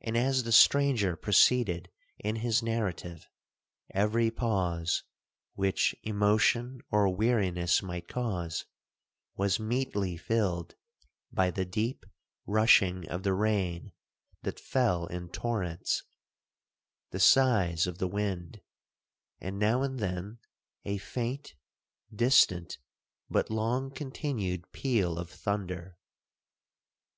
And 0.00 0.16
as 0.16 0.44
the 0.44 0.52
stranger 0.52 1.16
proceeded 1.16 1.90
in 2.18 2.36
his 2.36 2.62
narrative, 2.62 3.28
every 3.90 4.30
pause, 4.30 5.02
which 5.52 5.94
emotion 6.02 6.80
or 6.90 7.10
weariness 7.14 7.82
might 7.82 8.08
cause, 8.08 8.64
was 9.36 9.60
meetly 9.60 10.16
filled 10.16 10.76
by 11.30 11.50
the 11.50 11.66
deep 11.66 12.06
rushing 12.46 13.06
of 13.10 13.22
the 13.22 13.34
rain 13.34 13.92
that 14.44 14.58
fell 14.58 15.06
in 15.08 15.28
torrents,—the 15.28 16.04
sighs 17.20 17.86
of 17.86 17.98
the 17.98 18.08
wind,—and 18.08 19.58
now 19.58 19.82
and 19.82 19.98
then 19.98 20.38
a 20.86 20.96
faint, 20.96 21.54
distant, 22.10 22.78
but 23.28 23.50
long 23.50 23.90
continued 23.90 24.72
peal 24.72 25.18
of 25.18 25.28
thunder. 25.28 25.98